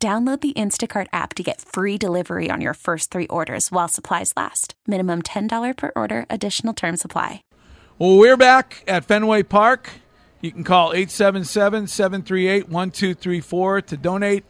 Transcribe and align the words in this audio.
Download 0.00 0.40
the 0.40 0.52
Instacart 0.52 1.08
app 1.12 1.34
to 1.34 1.42
get 1.42 1.60
free 1.60 1.98
delivery 1.98 2.52
on 2.52 2.60
your 2.60 2.74
first 2.74 3.10
three 3.10 3.26
orders 3.26 3.72
while 3.72 3.88
supplies 3.88 4.32
last. 4.36 4.74
Minimum 4.86 5.22
$10 5.22 5.76
per 5.76 5.90
order, 5.96 6.24
additional 6.30 6.72
term 6.72 6.96
supply. 6.96 7.42
Well, 7.98 8.16
we're 8.16 8.36
back 8.36 8.84
at 8.86 9.06
Fenway 9.06 9.42
Park. 9.42 9.90
You 10.40 10.52
can 10.52 10.62
call 10.62 10.92
877 10.92 11.88
738 11.88 12.68
1234 12.68 13.82
to 13.82 13.96
donate 13.96 14.44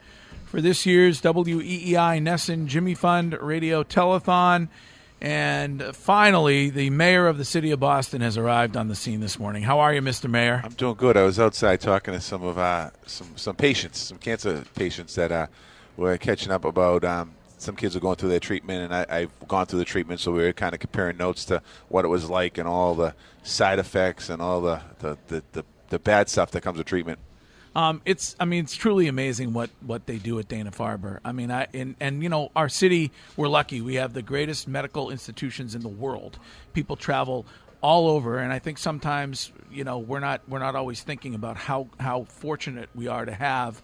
for 0.44 0.60
this 0.60 0.84
year's 0.84 1.22
WEEI 1.22 2.20
NESN 2.20 2.66
Jimmy 2.66 2.94
Fund 2.94 3.32
Radio 3.40 3.82
Telethon. 3.82 4.68
And 5.20 5.96
finally, 5.96 6.70
the 6.70 6.90
mayor 6.90 7.26
of 7.26 7.38
the 7.38 7.44
city 7.44 7.72
of 7.72 7.80
Boston 7.80 8.20
has 8.20 8.36
arrived 8.36 8.76
on 8.76 8.86
the 8.86 8.94
scene 8.94 9.18
this 9.18 9.38
morning. 9.38 9.64
How 9.64 9.80
are 9.80 9.92
you, 9.92 10.00
Mr. 10.00 10.30
Mayor? 10.30 10.60
I'm 10.64 10.72
doing 10.74 10.94
good. 10.94 11.16
I 11.16 11.24
was 11.24 11.40
outside 11.40 11.80
talking 11.80 12.14
to 12.14 12.20
some 12.20 12.44
of 12.44 12.56
uh, 12.56 12.90
some 13.06 13.36
some 13.36 13.56
patients, 13.56 13.98
some 13.98 14.18
cancer 14.18 14.64
patients 14.76 15.16
that 15.16 15.32
uh, 15.32 15.46
were 15.96 16.16
catching 16.18 16.52
up 16.52 16.64
about. 16.64 17.04
Um, 17.04 17.32
some 17.58 17.74
kids 17.74 17.96
are 17.96 18.00
going 18.00 18.14
through 18.14 18.28
their 18.28 18.38
treatment, 18.38 18.84
and 18.84 18.94
I, 19.10 19.20
have 19.22 19.48
gone 19.48 19.66
through 19.66 19.80
the 19.80 19.84
treatment, 19.84 20.20
so 20.20 20.30
we 20.30 20.44
were 20.44 20.52
kind 20.52 20.74
of 20.74 20.80
comparing 20.80 21.16
notes 21.16 21.44
to 21.46 21.60
what 21.88 22.04
it 22.04 22.08
was 22.08 22.30
like 22.30 22.56
and 22.56 22.68
all 22.68 22.94
the 22.94 23.14
side 23.42 23.80
effects 23.80 24.30
and 24.30 24.40
all 24.40 24.60
the 24.60 24.80
the, 25.00 25.18
the, 25.26 25.42
the, 25.52 25.64
the 25.88 25.98
bad 25.98 26.28
stuff 26.28 26.52
that 26.52 26.60
comes 26.60 26.78
with 26.78 26.86
treatment. 26.86 27.18
Um, 27.78 28.02
it's 28.04 28.34
I 28.40 28.44
mean 28.44 28.64
it's 28.64 28.74
truly 28.74 29.06
amazing 29.06 29.52
what, 29.52 29.70
what 29.86 30.06
they 30.06 30.16
do 30.16 30.40
at 30.40 30.48
Dana 30.48 30.72
Farber. 30.72 31.20
I 31.24 31.30
mean 31.30 31.52
I 31.52 31.68
and, 31.72 31.94
and 32.00 32.24
you 32.24 32.28
know 32.28 32.50
our 32.56 32.68
city 32.68 33.12
we're 33.36 33.46
lucky 33.46 33.80
we 33.80 33.94
have 33.94 34.14
the 34.14 34.22
greatest 34.22 34.66
medical 34.66 35.10
institutions 35.10 35.76
in 35.76 35.82
the 35.82 35.88
world. 35.88 36.40
People 36.72 36.96
travel 36.96 37.46
all 37.80 38.08
over 38.08 38.38
and 38.38 38.52
I 38.52 38.58
think 38.58 38.78
sometimes 38.78 39.52
you 39.70 39.84
know 39.84 39.98
we're 39.98 40.18
not 40.18 40.40
we're 40.48 40.58
not 40.58 40.74
always 40.74 41.04
thinking 41.04 41.36
about 41.36 41.56
how 41.56 41.86
how 42.00 42.24
fortunate 42.24 42.88
we 42.96 43.06
are 43.06 43.24
to 43.24 43.32
have 43.32 43.80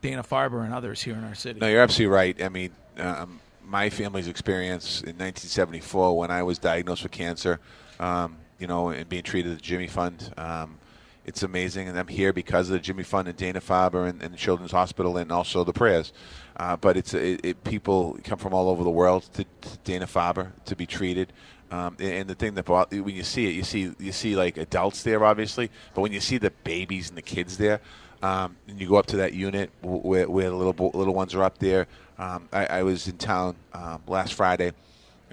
Dana 0.00 0.22
Farber 0.22 0.64
and 0.64 0.72
others 0.72 1.02
here 1.02 1.14
in 1.14 1.24
our 1.24 1.34
city. 1.34 1.60
No, 1.60 1.68
you're 1.68 1.82
absolutely 1.82 2.14
right. 2.14 2.42
I 2.42 2.48
mean, 2.48 2.70
um, 2.96 3.40
my 3.62 3.90
family's 3.90 4.28
experience 4.28 5.02
in 5.02 5.18
1974 5.18 6.16
when 6.16 6.30
I 6.30 6.42
was 6.42 6.58
diagnosed 6.58 7.02
with 7.02 7.12
cancer, 7.12 7.60
um, 8.00 8.38
you 8.58 8.66
know, 8.66 8.88
and 8.88 9.06
being 9.06 9.22
treated 9.22 9.52
at 9.52 9.58
the 9.58 9.62
Jimmy 9.62 9.86
Fund. 9.86 10.32
Um, 10.38 10.78
it's 11.24 11.42
amazing, 11.42 11.88
and 11.88 11.98
I'm 11.98 12.08
here 12.08 12.32
because 12.32 12.68
of 12.68 12.74
the 12.74 12.78
Jimmy 12.78 13.02
Fund 13.02 13.28
and 13.28 13.36
Dana 13.36 13.60
Farber 13.60 14.08
and, 14.08 14.22
and 14.22 14.34
the 14.34 14.38
Children's 14.38 14.72
Hospital, 14.72 15.16
and 15.16 15.32
also 15.32 15.64
the 15.64 15.72
prayers. 15.72 16.12
Uh, 16.56 16.76
but 16.76 16.96
it's 16.96 17.14
it, 17.14 17.40
it, 17.44 17.64
people 17.64 18.18
come 18.24 18.38
from 18.38 18.54
all 18.54 18.68
over 18.68 18.84
the 18.84 18.90
world 18.90 19.24
to, 19.34 19.44
to 19.44 19.78
Dana 19.84 20.06
Farber 20.06 20.52
to 20.66 20.76
be 20.76 20.86
treated. 20.86 21.32
Um, 21.70 21.96
and 21.98 22.28
the 22.28 22.34
thing 22.34 22.54
that 22.54 22.68
when 22.68 23.14
you 23.14 23.24
see 23.24 23.48
it, 23.48 23.54
you 23.54 23.64
see 23.64 23.92
you 23.98 24.12
see 24.12 24.36
like 24.36 24.58
adults 24.58 25.02
there, 25.02 25.24
obviously, 25.24 25.70
but 25.94 26.02
when 26.02 26.12
you 26.12 26.20
see 26.20 26.38
the 26.38 26.50
babies 26.62 27.08
and 27.08 27.18
the 27.18 27.22
kids 27.22 27.56
there, 27.56 27.80
um, 28.22 28.56
and 28.68 28.80
you 28.80 28.88
go 28.88 28.96
up 28.96 29.06
to 29.06 29.16
that 29.18 29.32
unit 29.32 29.70
where, 29.82 30.28
where 30.28 30.50
the 30.50 30.56
little 30.56 30.90
little 30.94 31.14
ones 31.14 31.34
are 31.34 31.42
up 31.42 31.58
there. 31.58 31.86
Um, 32.18 32.48
I, 32.52 32.66
I, 32.66 32.82
was 32.84 33.08
in 33.08 33.18
town 33.18 33.56
um, 33.72 34.00
last 34.06 34.34
Friday, 34.34 34.72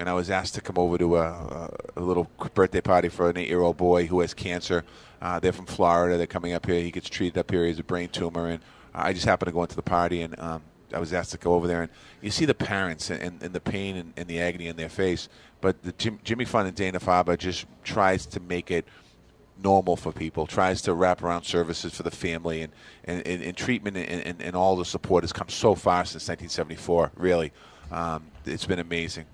and 0.02 0.10
I 0.10 0.14
was 0.14 0.32
asked 0.32 0.56
to 0.56 0.62
come 0.62 0.80
over 0.80 0.98
to 0.98 1.18
a, 1.18 1.70
a 1.96 2.02
little 2.02 2.28
birthday 2.56 2.82
party 2.82 3.08
for 3.08 3.30
an 3.30 3.38
eight-year-old 3.38 3.78
boy 3.78 4.08
who 4.08 4.22
has 4.22 4.34
cancer. 4.34 4.84
Uh, 5.22 5.40
they're 5.40 5.54
from 5.54 5.68
Florida. 5.68 6.18
They're 6.18 6.26
coming 6.26 6.54
up 6.54 6.66
here. 6.66 6.82
He 6.82 6.90
gets 6.90 7.08
treated 7.08 7.38
up 7.38 7.52
here. 7.52 7.62
He 7.64 7.70
has 7.70 7.78
a 7.78 7.84
brain 7.84 8.10
tumor, 8.10 8.50
and 8.50 8.64
I 8.96 9.14
just 9.14 9.26
happened 9.26 9.50
to 9.50 9.54
go 9.54 9.62
into 9.62 9.76
the 9.76 9.84
party, 9.84 10.24
and 10.24 10.38
um, 10.40 10.64
I 10.92 10.98
was 10.98 11.14
asked 11.14 11.34
to 11.34 11.38
go 11.38 11.54
over 11.54 11.68
there, 11.68 11.84
and 11.84 11.92
you 12.20 12.32
see 12.32 12.46
the 12.46 12.56
parents 12.56 13.12
and, 13.12 13.22
and, 13.22 13.44
and 13.44 13.54
the 13.54 13.60
pain 13.60 13.96
and, 13.96 14.12
and, 14.18 14.28
the 14.28 14.42
agony 14.42 14.68
in 14.68 14.76
their 14.76 14.90
face. 14.90 15.30
But 15.62 15.84
the 15.84 15.92
Jim, 15.92 16.20
Jimmy 16.24 16.46
Fund 16.46 16.68
and 16.68 16.76
Dana 16.76 17.00
Farber 17.00 17.38
just 17.38 17.68
tries 17.84 18.26
to 18.26 18.40
make 18.40 18.72
it 18.72 18.88
normal 19.64 19.96
for 19.96 20.12
people, 20.12 20.48
tries 20.48 20.82
to 20.82 20.96
wrap 20.96 21.22
around 21.22 21.44
services 21.44 21.94
for 21.94 22.02
the 22.02 22.10
family, 22.10 22.64
and, 22.64 22.74
and, 23.06 23.24
and, 23.28 23.56
treatment 23.56 23.98
and, 23.98 24.26
and, 24.26 24.42
and, 24.42 24.56
all 24.56 24.76
the 24.76 24.84
support 24.84 25.24
has 25.24 25.32
come 25.32 25.50
so 25.50 25.76
far 25.76 26.06
since 26.06 26.28
1974, 26.28 27.12
really. 27.18 27.52
Um, 27.92 28.26
it's 28.48 28.66
been 28.66 28.80
amazing. 28.80 29.28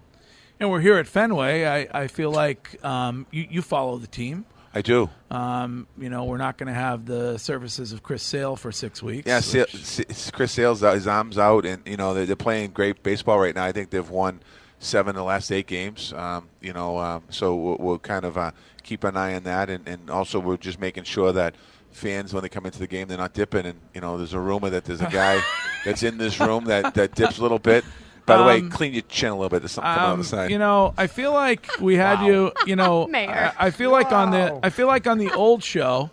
And 0.59 0.71
we're 0.71 0.81
here 0.81 0.97
at 0.97 1.07
Fenway. 1.07 1.65
I, 1.65 2.03
I 2.03 2.07
feel 2.07 2.31
like 2.31 2.83
um, 2.83 3.27
you, 3.31 3.47
you 3.49 3.61
follow 3.61 3.97
the 3.97 4.07
team. 4.07 4.45
I 4.73 4.81
do. 4.81 5.09
Um, 5.31 5.87
you 5.97 6.09
know, 6.09 6.25
we're 6.25 6.37
not 6.37 6.57
going 6.57 6.67
to 6.67 6.79
have 6.79 7.05
the 7.05 7.37
services 7.37 7.93
of 7.93 8.03
Chris 8.03 8.23
Sale 8.23 8.55
for 8.55 8.71
six 8.71 9.01
weeks. 9.01 9.27
Yeah, 9.27 9.39
which... 9.39 10.31
Chris 10.33 10.51
Sale's 10.51 10.83
out, 10.83 10.95
his 10.95 11.07
arm's 11.07 11.37
out, 11.37 11.65
and 11.65 11.81
you 11.85 11.97
know 11.97 12.13
they're, 12.13 12.25
they're, 12.25 12.35
playing 12.35 12.71
great 12.71 13.01
baseball 13.01 13.39
right 13.39 13.55
now. 13.55 13.63
I 13.63 13.71
think 13.71 13.89
they've 13.89 14.09
won 14.09 14.41
seven 14.79 15.11
of 15.11 15.15
the 15.15 15.23
last 15.23 15.51
eight 15.51 15.67
games. 15.67 16.13
Um, 16.13 16.49
you 16.61 16.73
know, 16.73 16.97
um, 16.97 17.23
so 17.29 17.55
we'll, 17.55 17.77
we'll, 17.79 17.99
kind 17.99 18.25
of 18.25 18.37
uh, 18.37 18.51
keep 18.83 19.03
an 19.03 19.17
eye 19.17 19.35
on 19.35 19.43
that, 19.43 19.69
and, 19.69 19.87
and 19.87 20.09
also 20.09 20.39
we're 20.39 20.57
just 20.57 20.79
making 20.79 21.05
sure 21.05 21.31
that 21.33 21.55
fans 21.91 22.33
when 22.33 22.43
they 22.43 22.49
come 22.49 22.65
into 22.65 22.77
the 22.77 22.87
game 22.87 23.07
they're 23.07 23.17
not 23.17 23.33
dipping. 23.33 23.65
And 23.65 23.79
you 23.93 24.01
know, 24.01 24.17
there's 24.17 24.33
a 24.33 24.39
rumor 24.39 24.69
that 24.69 24.85
there's 24.85 25.01
a 25.01 25.09
guy 25.09 25.41
that's 25.85 26.03
in 26.03 26.17
this 26.17 26.39
room 26.39 26.65
that 26.65 26.93
that 26.95 27.15
dips 27.15 27.39
a 27.39 27.41
little 27.41 27.59
bit. 27.59 27.83
By 28.27 28.35
the 28.35 28.41
um, 28.41 28.47
way, 28.47 28.61
clean 28.69 28.93
your 28.93 29.03
chin 29.03 29.29
a 29.29 29.35
little 29.35 29.49
bit. 29.49 29.61
There's 29.61 29.71
something 29.71 29.93
coming 29.93 30.05
um, 30.05 30.11
on 30.11 30.19
the 30.19 30.25
side. 30.25 30.51
You 30.51 30.59
know, 30.59 30.93
I 30.97 31.07
feel 31.07 31.31
like 31.31 31.67
we 31.79 31.95
had 31.95 32.19
wow. 32.19 32.27
you. 32.27 32.51
You 32.67 32.75
know, 32.75 33.09
I, 33.13 33.53
I, 33.57 33.71
feel 33.71 33.89
like 33.89 34.11
wow. 34.11 34.25
on 34.25 34.31
the 34.31 34.59
I 34.61 34.69
feel 34.69 34.85
like 34.85 35.07
on 35.07 35.17
the 35.17 35.31
old 35.31 35.63
show, 35.63 36.11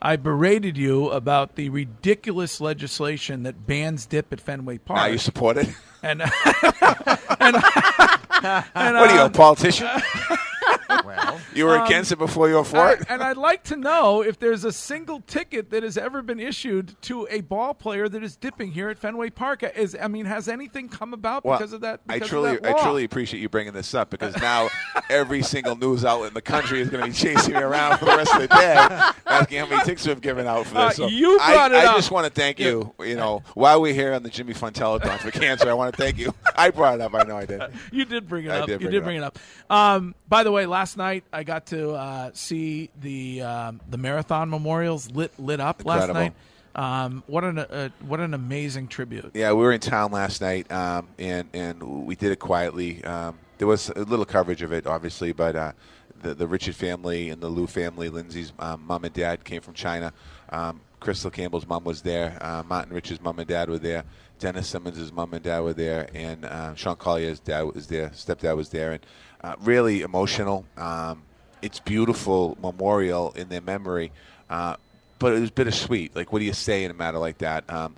I 0.00 0.16
berated 0.16 0.76
you 0.76 1.10
about 1.10 1.56
the 1.56 1.70
ridiculous 1.70 2.60
legislation 2.60 3.42
that 3.42 3.66
bans 3.66 4.06
dip 4.06 4.32
at 4.32 4.40
Fenway 4.40 4.78
Park. 4.78 4.98
Now 4.98 5.06
you 5.06 5.18
support 5.18 5.56
it. 5.56 5.68
And, 6.02 6.22
and, 6.22 6.30
and, 7.40 7.56
and 8.74 8.96
what 8.96 9.10
are 9.10 9.14
you, 9.14 9.22
a 9.22 9.30
politician? 9.30 9.88
you 11.58 11.66
were 11.66 11.78
um, 11.78 11.86
against 11.86 12.12
it 12.12 12.18
before 12.18 12.48
you 12.48 12.54
were 12.54 12.64
for 12.64 12.92
it. 12.92 13.04
and 13.08 13.22
I'd 13.22 13.36
like 13.36 13.64
to 13.64 13.76
know 13.76 14.22
if 14.22 14.38
there's 14.38 14.64
a 14.64 14.72
single 14.72 15.20
ticket 15.20 15.70
that 15.70 15.82
has 15.82 15.98
ever 15.98 16.22
been 16.22 16.40
issued 16.40 17.00
to 17.02 17.26
a 17.30 17.40
ball 17.42 17.74
player 17.74 18.08
that 18.08 18.22
is 18.22 18.36
dipping 18.36 18.72
here 18.72 18.88
at 18.88 18.98
Fenway 18.98 19.30
Park. 19.30 19.62
Is 19.62 19.96
I 20.00 20.08
mean, 20.08 20.26
has 20.26 20.48
anything 20.48 20.88
come 20.88 21.12
about 21.12 21.44
well, 21.44 21.58
because 21.58 21.72
of 21.72 21.82
that? 21.82 22.06
Because 22.06 22.22
I 22.22 22.26
truly, 22.26 22.58
I 22.64 22.72
truly 22.82 23.04
appreciate 23.04 23.40
you 23.40 23.48
bringing 23.48 23.72
this 23.72 23.94
up 23.94 24.10
because 24.10 24.36
now 24.40 24.68
every 25.10 25.42
single 25.42 25.76
news 25.76 26.04
outlet 26.04 26.28
in 26.28 26.34
the 26.34 26.42
country 26.42 26.80
is 26.80 26.88
going 26.88 27.04
to 27.04 27.10
be 27.10 27.16
chasing 27.16 27.54
me 27.54 27.60
around 27.60 27.98
for 27.98 28.04
the 28.04 28.16
rest 28.16 28.34
of 28.34 28.40
the 28.40 28.48
day, 28.48 28.74
asking 29.26 29.58
how 29.58 29.66
many 29.66 29.84
tickets 29.84 30.06
we've 30.06 30.20
given 30.20 30.46
out 30.46 30.66
for 30.66 30.74
this. 30.74 30.82
Uh, 30.82 30.90
so 30.90 31.06
you 31.08 31.36
brought 31.36 31.72
I, 31.72 31.84
it 31.84 31.88
I 31.88 31.94
just 31.94 32.10
want 32.10 32.26
to 32.26 32.32
thank 32.32 32.58
you. 32.58 32.94
You 33.00 33.16
know, 33.16 33.42
while 33.54 33.80
we're 33.80 33.94
here 33.94 34.14
on 34.14 34.22
the 34.22 34.30
Jimmy 34.30 34.52
Fund 34.52 34.74
Telethon 34.74 35.18
for 35.18 35.30
cancer, 35.30 35.68
I 35.68 35.74
want 35.74 35.94
to 35.94 36.02
thank 36.02 36.18
you. 36.18 36.34
I 36.56 36.70
brought 36.70 36.94
it 36.94 37.00
up. 37.00 37.14
I 37.14 37.22
know 37.24 37.36
I 37.36 37.46
did. 37.46 37.62
you 37.90 38.04
did 38.04 38.28
bring 38.28 38.44
it 38.44 38.50
I 38.50 38.60
up. 38.60 38.66
Did 38.66 38.80
you 38.80 38.88
did 38.88 39.04
bring 39.04 39.16
it 39.16 39.22
up. 39.22 39.36
It 39.36 39.40
up. 39.70 39.76
Um, 39.76 40.14
by 40.28 40.44
the 40.44 40.52
way, 40.52 40.66
last 40.66 40.96
night 40.96 41.24
I 41.32 41.42
got 41.48 41.66
to 41.66 41.92
uh, 41.92 42.30
see 42.34 42.90
the 43.00 43.40
um, 43.42 43.80
the 43.88 43.96
marathon 43.96 44.50
memorials 44.50 45.10
lit 45.10 45.32
lit 45.40 45.60
up 45.60 45.80
Incredible. 45.80 46.14
last 46.14 46.14
night. 46.14 46.34
Um, 46.74 47.24
what 47.26 47.42
an 47.42 47.58
uh, 47.58 47.88
what 48.06 48.20
an 48.20 48.34
amazing 48.34 48.86
tribute! 48.88 49.30
Yeah, 49.34 49.52
we 49.52 49.62
were 49.62 49.72
in 49.72 49.80
town 49.80 50.12
last 50.12 50.40
night, 50.40 50.70
um, 50.70 51.08
and 51.18 51.48
and 51.54 52.06
we 52.06 52.14
did 52.14 52.30
it 52.30 52.38
quietly. 52.38 53.02
Um, 53.02 53.38
there 53.56 53.66
was 53.66 53.88
a 53.88 54.02
little 54.02 54.26
coverage 54.26 54.62
of 54.62 54.72
it, 54.72 54.86
obviously, 54.86 55.32
but 55.32 55.56
uh, 55.56 55.72
the 56.22 56.34
the 56.34 56.46
Richard 56.46 56.76
family 56.76 57.30
and 57.30 57.42
the 57.42 57.48
Lu 57.48 57.66
family, 57.66 58.10
Lindsay's 58.10 58.52
um, 58.58 58.84
mom 58.86 59.04
and 59.04 59.14
dad 59.14 59.42
came 59.42 59.62
from 59.62 59.74
China. 59.74 60.12
Um, 60.50 60.82
Krystle 61.00 61.32
Campbell's 61.32 61.66
mom 61.66 61.84
was 61.84 62.02
there. 62.02 62.36
Uh, 62.40 62.62
Martin 62.68 62.92
Rich's 62.92 63.20
mom 63.20 63.38
and 63.38 63.48
dad 63.48 63.70
were 63.70 63.78
there. 63.78 64.04
Dennis 64.38 64.68
Simmonds' 64.68 65.12
mom 65.12 65.32
and 65.32 65.42
dad 65.42 65.60
were 65.60 65.72
there, 65.72 66.08
and 66.14 66.44
uh, 66.44 66.74
Sean 66.74 66.96
Collier's 66.96 67.40
dad 67.40 67.62
was 67.62 67.86
there. 67.86 68.10
Stepdad 68.10 68.56
was 68.56 68.68
there, 68.68 68.92
and 68.92 69.06
uh, 69.42 69.56
really 69.60 70.02
emotional. 70.02 70.64
Um, 70.76 71.22
it's 71.62 71.80
beautiful 71.80 72.56
memorial 72.62 73.32
in 73.32 73.48
their 73.48 73.60
memory, 73.60 74.12
uh, 74.50 74.76
but 75.18 75.32
it 75.32 75.40
was 75.40 75.50
bittersweet. 75.50 76.14
Like, 76.14 76.32
what 76.32 76.38
do 76.38 76.44
you 76.44 76.52
say 76.52 76.84
in 76.84 76.90
a 76.90 76.94
matter 76.94 77.18
like 77.18 77.38
that? 77.38 77.68
Um, 77.70 77.94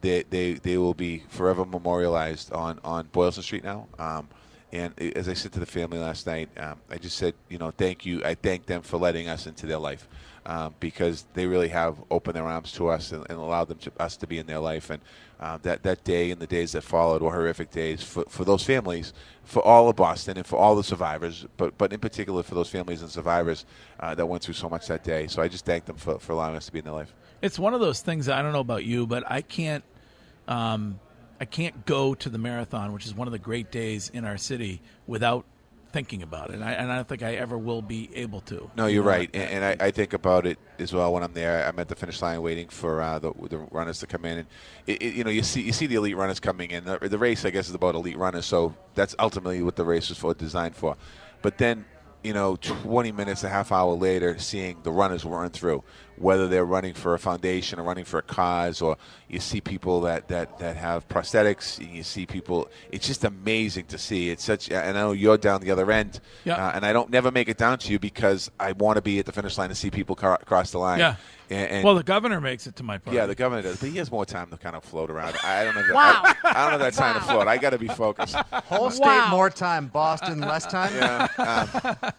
they, 0.00 0.22
they, 0.22 0.54
they 0.54 0.78
will 0.78 0.94
be 0.94 1.22
forever 1.28 1.64
memorialized 1.64 2.52
on, 2.52 2.78
on 2.82 3.08
Boylston 3.12 3.42
Street 3.42 3.64
now. 3.64 3.86
Um, 3.98 4.28
and 4.72 4.98
as 5.16 5.28
I 5.28 5.34
said 5.34 5.52
to 5.52 5.60
the 5.60 5.66
family 5.66 5.98
last 5.98 6.26
night, 6.26 6.48
um, 6.56 6.78
I 6.90 6.96
just 6.96 7.16
said, 7.16 7.34
you 7.48 7.58
know, 7.58 7.70
thank 7.70 8.06
you. 8.06 8.24
I 8.24 8.34
thank 8.34 8.66
them 8.66 8.82
for 8.82 8.96
letting 8.96 9.28
us 9.28 9.46
into 9.46 9.66
their 9.66 9.78
life 9.78 10.08
um, 10.50 10.74
because 10.80 11.26
they 11.34 11.46
really 11.46 11.68
have 11.68 12.02
opened 12.10 12.34
their 12.34 12.44
arms 12.44 12.72
to 12.72 12.88
us 12.88 13.12
and, 13.12 13.24
and 13.30 13.38
allowed 13.38 13.68
them 13.68 13.78
to, 13.78 13.92
us 14.00 14.16
to 14.16 14.26
be 14.26 14.36
in 14.36 14.46
their 14.46 14.58
life. 14.58 14.90
And 14.90 15.00
uh, 15.38 15.58
that 15.62 15.84
that 15.84 16.02
day 16.02 16.32
and 16.32 16.40
the 16.40 16.46
days 16.46 16.72
that 16.72 16.82
followed 16.82 17.22
were 17.22 17.30
horrific 17.30 17.70
days 17.70 18.02
for, 18.02 18.24
for 18.28 18.44
those 18.44 18.64
families, 18.64 19.12
for 19.44 19.64
all 19.64 19.88
of 19.88 19.94
Boston, 19.94 20.36
and 20.36 20.44
for 20.44 20.56
all 20.56 20.74
the 20.74 20.82
survivors. 20.82 21.46
But 21.56 21.78
but 21.78 21.92
in 21.92 22.00
particular 22.00 22.42
for 22.42 22.56
those 22.56 22.68
families 22.68 23.00
and 23.00 23.08
survivors 23.08 23.64
uh, 24.00 24.16
that 24.16 24.26
went 24.26 24.42
through 24.42 24.54
so 24.54 24.68
much 24.68 24.88
that 24.88 25.04
day. 25.04 25.28
So 25.28 25.40
I 25.40 25.46
just 25.46 25.64
thank 25.64 25.84
them 25.84 25.96
for, 25.96 26.18
for 26.18 26.32
allowing 26.32 26.56
us 26.56 26.66
to 26.66 26.72
be 26.72 26.80
in 26.80 26.84
their 26.84 26.94
life. 26.94 27.14
It's 27.42 27.58
one 27.58 27.72
of 27.72 27.80
those 27.80 28.02
things. 28.02 28.28
I 28.28 28.42
don't 28.42 28.52
know 28.52 28.58
about 28.58 28.84
you, 28.84 29.06
but 29.06 29.22
I 29.30 29.42
can't. 29.42 29.84
Um, 30.48 30.98
I 31.38 31.44
can't 31.44 31.86
go 31.86 32.14
to 32.14 32.28
the 32.28 32.38
marathon, 32.38 32.92
which 32.92 33.06
is 33.06 33.14
one 33.14 33.28
of 33.28 33.32
the 33.32 33.38
great 33.38 33.70
days 33.70 34.10
in 34.10 34.26
our 34.26 34.36
city, 34.36 34.82
without 35.06 35.46
thinking 35.92 36.22
about 36.22 36.50
it. 36.50 36.54
And 36.54 36.64
I, 36.64 36.72
and 36.72 36.90
I 36.90 36.96
don't 36.96 37.08
think 37.08 37.22
I 37.22 37.34
ever 37.34 37.58
will 37.58 37.82
be 37.82 38.10
able 38.14 38.40
to. 38.42 38.70
No, 38.76 38.86
you're 38.86 39.02
right, 39.02 39.30
and, 39.34 39.64
and 39.64 39.82
I, 39.82 39.86
I, 39.86 39.90
think 39.90 40.12
about 40.12 40.46
it 40.46 40.58
as 40.78 40.92
well 40.92 41.12
when 41.12 41.22
I'm 41.22 41.32
there. 41.32 41.66
I'm 41.66 41.78
at 41.78 41.88
the 41.88 41.94
finish 41.94 42.20
line 42.22 42.40
waiting 42.42 42.68
for 42.68 43.00
uh, 43.00 43.18
the, 43.18 43.32
the, 43.48 43.58
runners 43.58 44.00
to 44.00 44.06
come 44.06 44.24
in, 44.24 44.38
and 44.38 44.48
it, 44.86 45.02
it, 45.02 45.14
you 45.14 45.24
know 45.24 45.30
you 45.30 45.42
see 45.42 45.62
you 45.62 45.72
see 45.72 45.86
the 45.86 45.96
elite 45.96 46.16
runners 46.16 46.40
coming 46.40 46.70
in. 46.70 46.84
The, 46.84 46.98
the 46.98 47.18
race, 47.18 47.44
I 47.44 47.50
guess, 47.50 47.68
is 47.68 47.74
about 47.74 47.94
elite 47.94 48.18
runners, 48.18 48.46
so 48.46 48.74
that's 48.94 49.14
ultimately 49.18 49.62
what 49.62 49.76
the 49.76 49.84
race 49.84 50.08
was 50.08 50.18
for, 50.18 50.34
designed 50.34 50.76
for. 50.76 50.96
But 51.42 51.58
then 51.58 51.84
you 52.22 52.34
know, 52.34 52.56
20 52.56 53.12
minutes, 53.12 53.44
a 53.44 53.48
half 53.48 53.72
hour 53.72 53.94
later, 53.94 54.38
seeing 54.38 54.76
the 54.82 54.92
runners 54.92 55.24
run 55.24 55.50
through, 55.50 55.82
whether 56.20 56.46
they're 56.48 56.66
running 56.66 56.92
for 56.92 57.14
a 57.14 57.18
foundation 57.18 57.80
or 57.80 57.82
running 57.82 58.04
for 58.04 58.18
a 58.18 58.22
cause, 58.22 58.82
or 58.82 58.96
you 59.26 59.40
see 59.40 59.60
people 59.60 60.02
that, 60.02 60.28
that, 60.28 60.58
that 60.58 60.76
have 60.76 61.08
prosthetics, 61.08 61.78
and 61.78 61.88
you 61.88 62.02
see 62.02 62.26
people. 62.26 62.68
It's 62.92 63.06
just 63.06 63.24
amazing 63.24 63.86
to 63.86 63.98
see. 63.98 64.30
It's 64.30 64.44
such, 64.44 64.70
and 64.70 64.98
I 64.98 65.00
know 65.00 65.12
you're 65.12 65.38
down 65.38 65.62
the 65.62 65.70
other 65.70 65.90
end, 65.90 66.20
yeah. 66.44 66.68
uh, 66.68 66.72
and 66.74 66.84
I 66.84 66.92
don't 66.92 67.10
never 67.10 67.30
make 67.30 67.48
it 67.48 67.56
down 67.56 67.78
to 67.78 67.92
you 67.92 67.98
because 67.98 68.50
I 68.60 68.72
want 68.72 68.96
to 68.96 69.02
be 69.02 69.18
at 69.18 69.26
the 69.26 69.32
finish 69.32 69.56
line 69.56 69.70
to 69.70 69.74
see 69.74 69.90
people 69.90 70.14
car- 70.14 70.40
cross 70.44 70.70
the 70.72 70.78
line. 70.78 70.98
Yeah. 70.98 71.16
And, 71.50 71.70
and 71.70 71.84
well, 71.84 71.96
the 71.96 72.04
governor 72.04 72.40
makes 72.40 72.68
it 72.68 72.76
to 72.76 72.84
my 72.84 72.98
party. 72.98 73.16
Yeah, 73.16 73.26
the 73.26 73.34
governor 73.34 73.62
does, 73.62 73.80
but 73.80 73.88
he 73.88 73.98
has 73.98 74.10
more 74.10 74.24
time 74.24 74.50
to 74.50 74.56
kind 74.56 74.76
of 74.76 74.84
float 74.84 75.10
around. 75.10 75.36
I 75.42 75.64
don't 75.64 75.74
know. 75.74 75.82
That, 75.82 75.94
wow. 75.94 76.22
I, 76.24 76.34
I, 76.44 76.70
don't 76.70 76.78
know 76.78 76.84
that 76.84 76.92
time 76.92 77.14
wow. 77.14 77.20
to 77.20 77.26
float. 77.26 77.48
I 77.48 77.56
got 77.56 77.70
to 77.70 77.78
be 77.78 77.88
focused. 77.88 78.36
Whole 78.36 78.90
state 78.90 79.04
wow. 79.04 79.30
more 79.30 79.50
time, 79.50 79.88
Boston 79.88 80.40
less 80.40 80.64
time. 80.64 80.94
Yeah, 80.94 81.26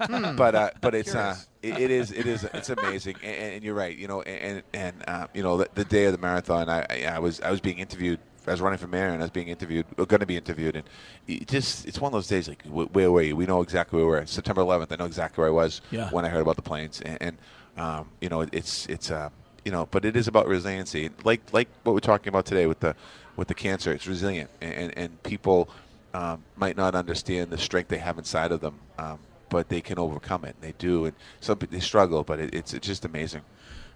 um, 0.09 0.23
hmm. 0.23 0.35
but 0.35 0.55
uh, 0.55 0.71
but 0.81 0.95
it's 0.95 1.15
uh, 1.15 1.37
it, 1.61 1.79
it 1.79 1.91
is 1.91 2.11
it 2.11 2.25
is 2.25 2.43
it's 2.43 2.69
amazing, 2.69 3.15
and, 3.23 3.53
and, 3.53 3.63
you're 3.63 3.75
right. 3.75 3.95
You 3.95 4.07
know, 4.07 4.21
and 4.21 4.63
and 4.73 5.03
uh, 5.07 5.27
you 5.33 5.43
know 5.43 5.57
the, 5.57 5.69
the, 5.75 5.85
day 5.85 6.05
of 6.05 6.11
the 6.11 6.17
marathon, 6.17 6.69
I, 6.69 7.05
I 7.05 7.19
was 7.19 7.41
I 7.41 7.51
was 7.51 7.61
being 7.61 7.79
interviewed. 7.79 8.19
I 8.47 8.51
was 8.51 8.61
running 8.61 8.79
for 8.79 8.87
mayor, 8.87 9.09
and 9.09 9.21
I 9.21 9.25
was 9.25 9.31
being 9.31 9.49
interviewed, 9.49 9.85
going 9.95 10.19
to 10.19 10.25
be 10.25 10.35
interviewed, 10.35 10.75
and 10.75 10.89
it 11.27 11.47
just 11.47 11.87
it's 11.87 12.01
one 12.01 12.09
of 12.09 12.13
those 12.13 12.27
days 12.27 12.47
like 12.47 12.63
where 12.65 13.11
were 13.11 13.21
you? 13.21 13.35
We 13.35 13.45
know 13.45 13.61
exactly 13.61 13.97
where 13.97 14.05
we 14.05 14.11
were. 14.11 14.25
September 14.25 14.61
11th, 14.61 14.91
I 14.91 14.95
know 14.95 15.05
exactly 15.05 15.41
where 15.41 15.49
I 15.49 15.53
was 15.53 15.81
yeah. 15.91 16.09
when 16.09 16.25
I 16.25 16.29
heard 16.29 16.41
about 16.41 16.55
the 16.55 16.63
planes, 16.63 17.01
and, 17.01 17.17
and 17.21 17.37
um, 17.77 18.09
you 18.19 18.29
know 18.29 18.41
it's 18.41 18.87
it's. 18.87 19.11
Uh, 19.11 19.29
you 19.63 19.71
know, 19.71 19.87
but 19.91 20.05
it 20.05 20.15
is 20.15 20.27
about 20.27 20.47
resiliency. 20.47 21.11
Like 21.23 21.41
like 21.53 21.69
what 21.83 21.93
we're 21.93 21.99
talking 21.99 22.29
about 22.29 22.47
today 22.47 22.65
with 22.65 22.79
the 22.79 22.95
with 23.35 23.47
the 23.47 23.53
cancer, 23.53 23.91
it's 23.91 24.07
resilient, 24.07 24.49
and 24.59 24.97
and 24.97 25.21
people 25.21 25.69
um, 26.13 26.43
might 26.55 26.77
not 26.77 26.95
understand 26.95 27.51
the 27.51 27.57
strength 27.57 27.89
they 27.89 27.97
have 27.97 28.17
inside 28.17 28.51
of 28.51 28.61
them, 28.61 28.79
um, 28.97 29.19
but 29.51 29.69
they 29.69 29.81
can 29.81 29.99
overcome 29.99 30.45
it. 30.45 30.55
They 30.61 30.73
do, 30.79 31.05
and 31.05 31.13
some 31.39 31.59
they 31.69 31.79
struggle, 31.79 32.23
but 32.23 32.39
it, 32.39 32.55
it's 32.55 32.73
it's 32.73 32.87
just 32.87 33.05
amazing. 33.05 33.41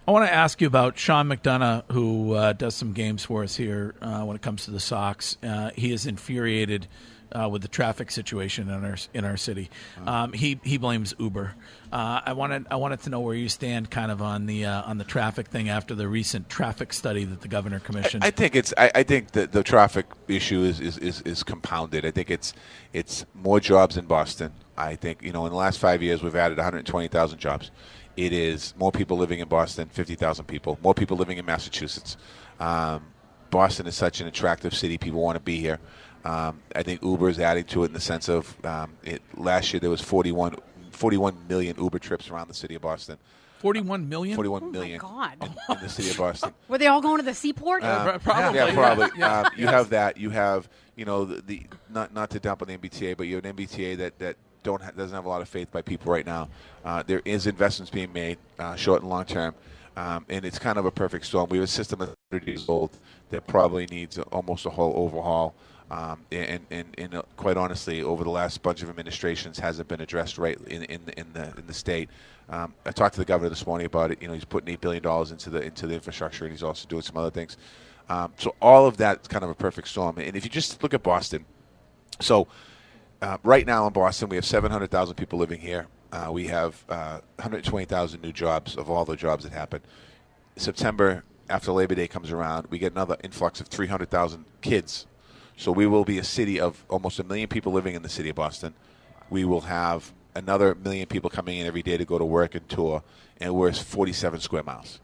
I 0.06 0.12
want 0.12 0.24
to 0.24 0.32
ask 0.32 0.60
you 0.60 0.68
about 0.68 0.96
Sean 0.96 1.26
McDonough, 1.28 1.90
who 1.90 2.34
uh, 2.34 2.52
does 2.52 2.76
some 2.76 2.92
games 2.92 3.24
for 3.24 3.42
us 3.42 3.56
here 3.56 3.96
uh, 4.00 4.22
when 4.22 4.36
it 4.36 4.42
comes 4.42 4.64
to 4.66 4.70
the 4.70 4.78
Sox. 4.78 5.36
Uh, 5.42 5.70
he 5.74 5.90
is 5.90 6.06
infuriated 6.06 6.86
uh, 7.32 7.48
with 7.48 7.62
the 7.62 7.68
traffic 7.68 8.10
situation 8.10 8.68
in 8.68 8.84
our 8.84 8.96
in 9.14 9.24
our 9.24 9.36
city. 9.36 9.70
Um, 10.06 10.32
he 10.32 10.60
he 10.62 10.78
blames 10.78 11.14
Uber. 11.18 11.54
Uh, 11.92 12.20
I 12.24 12.32
wanted 12.32 12.66
I 12.70 12.76
wanted 12.76 13.00
to 13.02 13.10
know 13.10 13.20
where 13.20 13.34
you 13.34 13.48
stand, 13.48 13.90
kind 13.90 14.10
of 14.10 14.22
on 14.22 14.46
the 14.46 14.64
uh, 14.64 14.82
on 14.82 14.98
the 14.98 15.04
traffic 15.04 15.48
thing 15.48 15.68
after 15.68 15.94
the 15.94 16.08
recent 16.08 16.48
traffic 16.48 16.92
study 16.92 17.24
that 17.24 17.40
the 17.40 17.48
governor 17.48 17.80
commissioned. 17.80 18.24
I, 18.24 18.28
I 18.28 18.30
think 18.30 18.56
it's 18.56 18.72
I, 18.76 18.90
I 18.94 19.02
think 19.02 19.32
the 19.32 19.46
the 19.46 19.62
traffic 19.62 20.06
issue 20.28 20.62
is, 20.62 20.80
is, 20.80 20.98
is, 20.98 21.20
is 21.22 21.42
compounded. 21.42 22.04
I 22.04 22.10
think 22.10 22.30
it's 22.30 22.54
it's 22.92 23.24
more 23.34 23.60
jobs 23.60 23.96
in 23.96 24.06
Boston. 24.06 24.52
I 24.76 24.96
think 24.96 25.22
you 25.22 25.32
know 25.32 25.46
in 25.46 25.52
the 25.52 25.58
last 25.58 25.78
five 25.78 26.02
years 26.02 26.22
we've 26.22 26.36
added 26.36 26.58
120,000 26.58 27.38
jobs. 27.38 27.70
It 28.16 28.32
is 28.32 28.74
more 28.78 28.90
people 28.90 29.18
living 29.18 29.40
in 29.40 29.48
Boston, 29.48 29.88
50,000 29.88 30.46
people. 30.46 30.78
More 30.82 30.94
people 30.94 31.18
living 31.18 31.36
in 31.36 31.44
Massachusetts. 31.44 32.16
Um, 32.58 33.04
Boston 33.50 33.86
is 33.86 33.94
such 33.94 34.20
an 34.20 34.26
attractive 34.26 34.74
city. 34.74 34.98
People 34.98 35.20
want 35.20 35.36
to 35.36 35.40
be 35.40 35.58
here. 35.60 35.78
Um, 36.26 36.60
I 36.74 36.82
think 36.82 37.04
Uber 37.04 37.28
is 37.28 37.38
adding 37.38 37.64
to 37.66 37.84
it 37.84 37.86
in 37.86 37.92
the 37.92 38.00
sense 38.00 38.28
of 38.28 38.56
um, 38.66 38.94
it, 39.04 39.22
last 39.36 39.72
year 39.72 39.78
there 39.78 39.90
was 39.90 40.00
41, 40.00 40.56
41 40.90 41.36
million 41.48 41.76
Uber 41.78 42.00
trips 42.00 42.30
around 42.30 42.48
the 42.48 42.54
city 42.54 42.74
of 42.74 42.82
Boston. 42.82 43.16
41 43.60 44.08
million? 44.08 44.34
41 44.34 44.62
oh 44.62 44.66
million 44.66 44.98
God. 44.98 45.36
In, 45.40 45.76
in, 45.76 45.82
the 45.82 45.88
city 45.88 46.10
of 46.10 46.16
Boston. 46.16 46.52
Were 46.68 46.78
they 46.78 46.88
all 46.88 47.00
going 47.00 47.18
to 47.18 47.24
the 47.24 47.32
seaport? 47.32 47.84
Uh, 47.84 48.18
probably. 48.18 48.58
Yeah, 48.58 48.74
probably. 48.74 49.08
yeah. 49.16 49.40
Uh, 49.40 49.50
you 49.56 49.68
have 49.68 49.90
that. 49.90 50.16
You 50.16 50.30
have, 50.30 50.68
you 50.96 51.04
know, 51.04 51.24
the, 51.24 51.42
the, 51.42 51.62
not 51.88 52.12
not 52.12 52.30
to 52.30 52.40
dump 52.40 52.60
on 52.60 52.68
the 52.68 52.76
MBTA, 52.76 53.16
but 53.16 53.28
you 53.28 53.36
have 53.36 53.44
an 53.44 53.54
MBTA 53.54 53.96
that, 53.98 54.18
that 54.18 54.36
don't 54.64 54.82
ha- 54.82 54.90
doesn't 54.90 55.14
have 55.14 55.26
a 55.26 55.28
lot 55.28 55.42
of 55.42 55.48
faith 55.48 55.70
by 55.70 55.80
people 55.80 56.12
right 56.12 56.26
now. 56.26 56.48
Uh, 56.84 57.04
there 57.04 57.22
is 57.24 57.46
investments 57.46 57.90
being 57.90 58.12
made, 58.12 58.38
uh, 58.58 58.74
short 58.74 59.02
and 59.02 59.08
long 59.08 59.26
term, 59.26 59.54
um, 59.96 60.26
and 60.28 60.44
it's 60.44 60.58
kind 60.58 60.76
of 60.76 60.86
a 60.86 60.90
perfect 60.90 61.24
storm. 61.24 61.48
We 61.50 61.58
have 61.58 61.64
a 61.64 61.68
system 61.68 62.00
that's 62.00 62.12
30 62.32 62.46
years 62.46 62.68
old 62.68 62.90
that 63.30 63.46
probably 63.46 63.86
needs 63.86 64.18
almost 64.18 64.66
a 64.66 64.70
whole 64.70 64.92
overhaul. 64.96 65.54
Um, 65.90 66.24
and, 66.32 66.66
and, 66.70 66.86
and 66.98 67.14
uh, 67.14 67.22
quite 67.36 67.56
honestly, 67.56 68.02
over 68.02 68.24
the 68.24 68.30
last 68.30 68.60
bunch 68.62 68.82
of 68.82 68.90
administrations, 68.90 69.58
hasn't 69.58 69.86
been 69.88 70.00
addressed 70.00 70.36
right 70.36 70.58
in, 70.66 70.82
in, 70.84 71.00
in 71.16 71.32
the 71.32 71.56
in 71.56 71.66
the 71.66 71.74
state. 71.74 72.08
Um, 72.48 72.74
I 72.84 72.90
talked 72.90 73.14
to 73.14 73.20
the 73.20 73.24
governor 73.24 73.50
this 73.50 73.66
morning 73.66 73.86
about 73.86 74.10
it. 74.10 74.20
You 74.20 74.26
know, 74.26 74.34
he's 74.34 74.44
putting 74.44 74.68
eight 74.72 74.80
billion 74.80 75.02
dollars 75.02 75.30
into 75.30 75.48
the 75.48 75.62
into 75.62 75.86
the 75.86 75.94
infrastructure, 75.94 76.44
and 76.44 76.52
he's 76.52 76.64
also 76.64 76.88
doing 76.88 77.02
some 77.02 77.16
other 77.16 77.30
things. 77.30 77.56
Um, 78.08 78.32
so 78.36 78.54
all 78.60 78.86
of 78.86 78.96
that's 78.96 79.28
kind 79.28 79.44
of 79.44 79.50
a 79.50 79.54
perfect 79.54 79.88
storm. 79.88 80.18
And 80.18 80.36
if 80.36 80.44
you 80.44 80.50
just 80.50 80.82
look 80.82 80.94
at 80.94 81.02
Boston, 81.02 81.44
so 82.20 82.48
uh, 83.22 83.38
right 83.42 83.66
now 83.66 83.86
in 83.86 83.92
Boston, 83.92 84.28
we 84.28 84.36
have 84.36 84.44
700,000 84.44 85.14
people 85.14 85.38
living 85.38 85.60
here. 85.60 85.86
Uh, 86.12 86.30
we 86.32 86.46
have 86.46 86.84
uh, 86.88 87.20
120,000 87.36 88.22
new 88.22 88.32
jobs 88.32 88.76
of 88.76 88.90
all 88.90 89.04
the 89.04 89.16
jobs 89.16 89.44
that 89.44 89.52
happen. 89.52 89.80
September 90.56 91.24
after 91.48 91.72
Labor 91.72 91.94
Day 91.94 92.08
comes 92.08 92.30
around, 92.30 92.66
we 92.70 92.78
get 92.78 92.92
another 92.92 93.16
influx 93.22 93.60
of 93.60 93.68
300,000 93.68 94.44
kids 94.60 95.06
so 95.56 95.72
we 95.72 95.86
will 95.86 96.04
be 96.04 96.18
a 96.18 96.24
city 96.24 96.60
of 96.60 96.84
almost 96.88 97.18
a 97.18 97.24
million 97.24 97.48
people 97.48 97.72
living 97.72 97.94
in 97.94 98.02
the 98.02 98.08
city 98.08 98.28
of 98.28 98.36
Boston. 98.36 98.74
We 99.30 99.44
will 99.44 99.62
have 99.62 100.12
another 100.34 100.74
million 100.74 101.06
people 101.06 101.30
coming 101.30 101.58
in 101.58 101.66
every 101.66 101.82
day 101.82 101.96
to 101.96 102.04
go 102.04 102.18
to 102.18 102.24
work 102.24 102.54
and 102.54 102.68
tour, 102.68 103.02
and 103.40 103.54
we're 103.54 103.72
47 103.72 104.40
square 104.40 104.62
miles. 104.62 105.00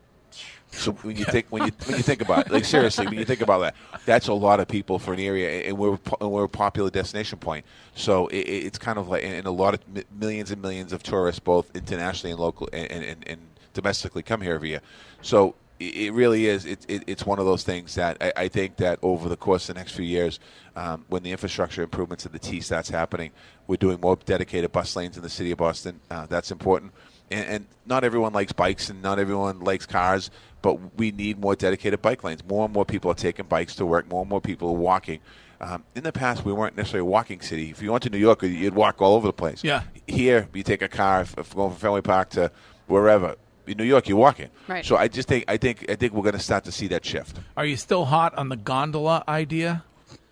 So 0.73 0.93
when 0.93 1.17
you 1.17 1.27
think 1.27 1.47
when 1.51 1.67
you 1.67 1.73
when 1.85 1.99
you 1.99 2.03
think 2.03 2.23
about 2.23 2.47
it, 2.47 2.53
like 2.53 2.65
seriously, 2.65 3.07
when 3.07 3.19
you 3.19 3.27
think 3.27 3.43
about 3.43 3.61
that, 3.61 3.75
that's 4.07 4.29
a 4.29 4.33
lot 4.33 4.59
of 4.59 4.69
people 4.69 4.99
for 4.99 5.13
an 5.13 5.21
area, 5.21 5.69
and 5.69 5.77
we're 5.77 5.99
and 6.21 6.31
we're 6.31 6.45
a 6.45 6.49
popular 6.49 6.91
destination 6.91 7.39
point. 7.39 7.67
So 7.95 8.29
it, 8.29 8.39
it's 8.39 8.79
kind 8.79 8.99
of 8.99 9.07
like, 9.09 9.23
and 9.23 9.47
a 9.47 9.51
lot 9.51 9.75
of 9.75 9.81
millions 10.19 10.51
and 10.51 10.63
millions 10.63 10.95
of 10.95 11.03
tourists, 11.03 11.41
both 11.41 11.75
internationally 11.77 12.33
and 12.33 12.41
local 12.41 12.71
and, 12.73 12.91
and, 12.91 13.29
and 13.29 13.41
domestically, 13.75 14.23
come 14.23 14.41
here 14.41 14.55
every 14.55 14.71
year. 14.71 14.81
So 15.21 15.55
it 15.79 16.13
really 16.13 16.47
is. 16.47 16.65
It, 16.65 16.85
it, 16.89 17.05
it's 17.07 17.27
one 17.27 17.39
of 17.39 17.45
those 17.45 17.65
things 17.65 17.95
that 17.97 18.17
I, 18.21 18.33
I, 18.37 18.49
think 18.49 18.77
that 18.77 18.99
over 19.03 19.29
the 19.29 19.37
course 19.37 19.69
of 19.69 19.75
the 19.75 19.81
next 19.81 19.93
few 19.93 20.05
years, 20.05 20.39
um, 20.77 21.05
when 21.09 21.23
the 21.23 21.33
infrastructure 21.33 21.83
improvements 21.83 22.25
of 22.25 22.33
the 22.33 22.39
T 22.39 22.61
starts 22.61 22.89
happening, 22.89 23.33
we're 23.67 23.77
doing 23.77 24.01
more 24.01 24.17
dedicated 24.17 24.71
bus 24.73 24.95
lanes 24.97 25.17
in 25.17 25.23
the 25.23 25.29
city 25.29 25.51
of 25.51 25.59
Boston. 25.59 26.01
Uh, 26.11 26.27
that's 26.27 26.51
important. 26.51 26.93
And, 27.31 27.49
and, 27.49 27.67
not 27.85 28.05
everyone 28.05 28.33
likes 28.33 28.53
bikes 28.53 28.91
and 28.91 29.03
not 29.03 29.19
everyone 29.19 29.61
likes 29.61 29.87
cars, 29.87 30.31
but 30.61 30.97
we 30.97 31.11
need 31.11 31.41
more 31.41 31.57
dedicated 31.57 32.01
bike 32.01 32.23
lanes. 32.23 32.45
More 32.45 32.65
and 32.65 32.73
more 32.73 32.85
people 32.85 33.11
are 33.11 33.15
taking 33.15 33.47
bikes 33.47 33.75
to 33.77 33.87
work. 33.87 34.09
More 34.09 34.21
and 34.21 34.31
more 34.31 34.41
people 34.41 34.69
are 34.69 34.79
walking. 34.79 35.19
Um, 35.61 35.85
in 35.95 36.05
the 36.05 36.13
past, 36.13 36.45
we 36.45 36.53
weren't 36.53 36.77
necessarily 36.77 37.07
a 37.07 37.11
walking 37.11 37.41
city. 37.41 37.71
If 37.71 37.83
you 37.83 37.91
went 37.91 38.03
to 38.05 38.11
New 38.11 38.19
York, 38.19 38.43
you'd 38.43 38.75
walk 38.75 39.01
all 39.01 39.15
over 39.15 39.27
the 39.27 39.33
place. 39.33 39.65
Yeah. 39.65 39.83
Here, 40.07 40.49
you 40.53 40.63
take 40.63 40.83
a 40.83 40.89
car, 40.89 41.23
if, 41.23 41.37
if 41.39 41.55
going 41.55 41.71
from 41.71 41.79
Fenway 41.79 42.03
Park 42.03 42.31
to 42.31 42.51
wherever 42.87 43.37
in 43.67 43.79
New 43.79 43.85
York, 43.85 44.09
you're 44.09 44.19
walking. 44.19 44.49
Right. 44.69 44.85
So 44.85 44.97
I 44.97 45.09
just 45.09 45.29
think 45.29 45.45
I 45.49 45.57
think 45.57 45.85
I 45.91 45.95
think 45.95 46.13
we're 46.13 46.23
going 46.23 46.35
to 46.35 46.41
start 46.41 46.65
to 46.65 46.73
see 46.73 46.89
that 46.89 47.05
shift. 47.05 47.39
Are 47.57 47.65
you 47.65 47.77
still 47.77 48.05
hot 48.05 48.37
on 48.37 48.49
the 48.49 48.57
gondola 48.57 49.25
idea? 49.29 49.85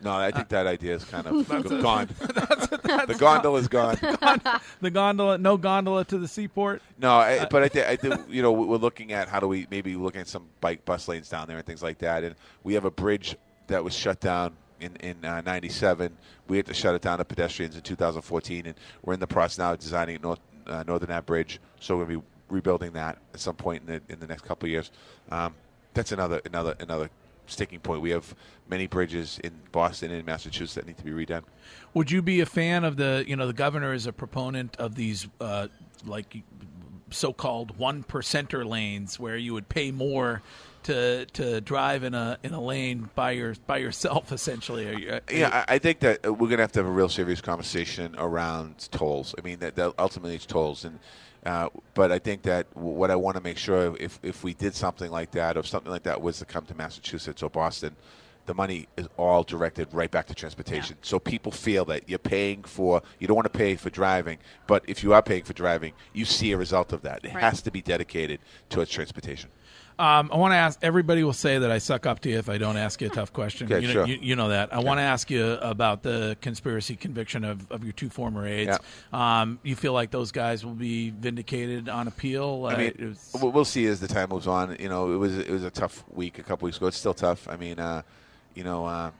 No, 0.02 0.12
I 0.12 0.30
think 0.30 0.48
that 0.48 0.66
idea 0.66 0.94
is 0.94 1.04
kind 1.04 1.26
of 1.26 1.48
gone. 1.82 2.08
that's, 2.34 2.66
that's 2.68 3.06
the 3.06 3.16
gondola 3.18 3.58
is 3.58 3.68
gone. 3.68 3.96
the 4.80 4.90
gondola, 4.90 5.36
no 5.38 5.56
gondola 5.56 6.04
to 6.06 6.18
the 6.18 6.28
seaport. 6.28 6.82
No, 6.98 7.12
I, 7.12 7.46
but 7.50 7.62
I 7.62 7.68
think 7.68 7.86
I 7.86 7.96
think 7.96 8.14
you 8.28 8.42
know 8.42 8.52
we're 8.52 8.78
looking 8.78 9.12
at 9.12 9.28
how 9.28 9.40
do 9.40 9.48
we 9.48 9.66
maybe 9.70 9.94
looking 9.94 10.22
at 10.22 10.28
some 10.28 10.46
bike 10.60 10.84
bus 10.84 11.06
lanes 11.08 11.28
down 11.28 11.48
there 11.48 11.58
and 11.58 11.66
things 11.66 11.82
like 11.82 11.98
that. 11.98 12.24
And 12.24 12.34
we 12.64 12.74
have 12.74 12.84
a 12.84 12.90
bridge 12.90 13.36
that 13.66 13.84
was 13.84 13.94
shut 13.94 14.20
down 14.20 14.54
in 14.80 14.96
in 14.96 15.24
uh, 15.24 15.42
'97. 15.42 16.16
We 16.48 16.56
had 16.56 16.66
to 16.66 16.74
shut 16.74 16.94
it 16.94 17.02
down 17.02 17.18
to 17.18 17.24
pedestrians 17.24 17.76
in 17.76 17.82
2014, 17.82 18.66
and 18.66 18.74
we're 19.02 19.14
in 19.14 19.20
the 19.20 19.26
process 19.26 19.58
now 19.58 19.72
of 19.72 19.80
designing 19.80 20.20
North 20.22 20.40
uh, 20.66 20.82
Northern 20.86 21.10
Ave 21.10 21.26
Bridge. 21.26 21.60
So 21.78 21.96
we're 21.96 22.04
going 22.06 22.16
to 22.16 22.22
be 22.22 22.29
rebuilding 22.50 22.92
that 22.92 23.18
at 23.34 23.40
some 23.40 23.56
point 23.56 23.82
in 23.86 23.94
the 23.94 24.12
in 24.12 24.20
the 24.20 24.26
next 24.26 24.44
couple 24.44 24.66
of 24.66 24.70
years. 24.70 24.90
Um, 25.30 25.54
that's 25.94 26.12
another 26.12 26.40
another 26.44 26.76
another 26.80 27.10
sticking 27.46 27.80
point. 27.80 28.00
We 28.00 28.10
have 28.10 28.34
many 28.68 28.86
bridges 28.86 29.40
in 29.42 29.52
Boston 29.72 30.10
and 30.12 30.24
Massachusetts 30.24 30.74
that 30.74 30.86
need 30.86 30.98
to 30.98 31.04
be 31.04 31.10
redone. 31.10 31.42
Would 31.94 32.10
you 32.10 32.22
be 32.22 32.40
a 32.40 32.46
fan 32.46 32.84
of 32.84 32.96
the 32.96 33.24
you 33.26 33.36
know 33.36 33.46
the 33.46 33.52
governor 33.52 33.92
is 33.92 34.06
a 34.06 34.12
proponent 34.12 34.76
of 34.76 34.94
these 34.94 35.28
uh, 35.40 35.68
like 36.06 36.42
so-called 37.10 37.76
one 37.76 38.04
percenter 38.04 38.64
lanes 38.64 39.18
where 39.18 39.36
you 39.36 39.52
would 39.52 39.68
pay 39.68 39.90
more 39.90 40.42
to 40.84 41.26
to 41.26 41.60
drive 41.60 42.04
in 42.04 42.14
a 42.14 42.38
in 42.42 42.52
a 42.52 42.60
lane 42.60 43.10
by 43.14 43.32
your 43.32 43.54
by 43.66 43.78
yourself 43.78 44.32
essentially. 44.32 44.88
Are 44.88 44.98
you, 44.98 45.12
are 45.12 45.20
yeah, 45.30 45.64
I 45.68 45.78
think 45.78 46.00
that 46.00 46.24
we're 46.24 46.48
going 46.48 46.58
to 46.58 46.62
have 46.62 46.72
to 46.72 46.80
have 46.80 46.86
a 46.86 46.92
real 46.92 47.08
serious 47.08 47.40
conversation 47.40 48.14
around 48.18 48.88
tolls. 48.90 49.34
I 49.36 49.42
mean, 49.42 49.58
that, 49.58 49.76
that 49.76 49.94
ultimately 49.98 50.36
it's 50.36 50.46
tolls 50.46 50.84
and 50.84 50.98
uh, 51.46 51.68
but 51.94 52.12
I 52.12 52.18
think 52.18 52.42
that 52.42 52.66
what 52.74 53.10
I 53.10 53.16
want 53.16 53.36
to 53.36 53.42
make 53.42 53.56
sure 53.56 53.96
if, 53.98 54.18
if 54.22 54.44
we 54.44 54.54
did 54.54 54.74
something 54.74 55.10
like 55.10 55.30
that, 55.32 55.56
or 55.56 55.62
something 55.62 55.90
like 55.90 56.02
that 56.04 56.20
was 56.20 56.38
to 56.38 56.44
come 56.44 56.66
to 56.66 56.74
Massachusetts 56.74 57.42
or 57.42 57.50
Boston, 57.50 57.96
the 58.46 58.54
money 58.54 58.88
is 58.96 59.06
all 59.16 59.42
directed 59.42 59.88
right 59.92 60.10
back 60.10 60.26
to 60.26 60.34
transportation. 60.34 60.96
Yeah. 60.98 61.08
So 61.08 61.18
people 61.18 61.52
feel 61.52 61.84
that 61.86 62.08
you're 62.08 62.18
paying 62.18 62.64
for, 62.64 63.02
you 63.18 63.26
don't 63.26 63.36
want 63.36 63.50
to 63.52 63.58
pay 63.58 63.76
for 63.76 63.90
driving, 63.90 64.38
but 64.66 64.84
if 64.88 65.02
you 65.02 65.12
are 65.12 65.22
paying 65.22 65.44
for 65.44 65.52
driving, 65.52 65.92
you 66.12 66.24
see 66.24 66.52
a 66.52 66.56
result 66.56 66.92
of 66.92 67.02
that. 67.02 67.24
It 67.24 67.34
right. 67.34 67.42
has 67.42 67.62
to 67.62 67.70
be 67.70 67.80
dedicated 67.80 68.40
towards 68.68 68.90
transportation. 68.90 69.50
Um, 70.00 70.30
I 70.32 70.38
want 70.38 70.52
to 70.52 70.56
ask. 70.56 70.78
Everybody 70.80 71.22
will 71.24 71.34
say 71.34 71.58
that 71.58 71.70
I 71.70 71.76
suck 71.76 72.06
up 72.06 72.20
to 72.20 72.30
you 72.30 72.38
if 72.38 72.48
I 72.48 72.56
don't 72.56 72.78
ask 72.78 73.02
you 73.02 73.08
a 73.08 73.10
tough 73.10 73.34
question. 73.34 73.70
Okay, 73.70 73.86
you, 73.86 73.88
know, 73.88 73.92
sure. 73.92 74.06
you, 74.06 74.18
you, 74.22 74.34
know 74.34 74.48
that. 74.48 74.72
I 74.72 74.78
want 74.78 74.96
to 74.96 75.02
ask 75.02 75.30
you 75.30 75.52
about 75.60 76.02
the 76.02 76.38
conspiracy 76.40 76.96
conviction 76.96 77.44
of, 77.44 77.70
of 77.70 77.84
your 77.84 77.92
two 77.92 78.08
former 78.08 78.46
aides. 78.46 78.78
Yeah. 79.12 79.40
Um, 79.42 79.58
you 79.62 79.76
feel 79.76 79.92
like 79.92 80.10
those 80.10 80.32
guys 80.32 80.64
will 80.64 80.72
be 80.72 81.10
vindicated 81.10 81.90
on 81.90 82.08
appeal? 82.08 82.66
I 82.66 82.76
mean, 82.78 82.94
uh, 82.98 83.06
was, 83.08 83.52
we'll 83.52 83.64
see 83.66 83.84
as 83.88 84.00
the 84.00 84.08
time 84.08 84.30
moves 84.30 84.46
on. 84.46 84.74
You 84.80 84.88
know, 84.88 85.12
it 85.12 85.16
was 85.16 85.36
it 85.36 85.50
was 85.50 85.64
a 85.64 85.70
tough 85.70 86.02
week 86.08 86.38
a 86.38 86.42
couple 86.42 86.64
weeks 86.64 86.78
ago. 86.78 86.86
It's 86.86 86.96
still 86.96 87.12
tough. 87.12 87.46
I 87.46 87.56
mean, 87.56 87.78
uh, 87.78 88.00
you 88.54 88.64
know, 88.64 88.86
uh, 88.86 89.10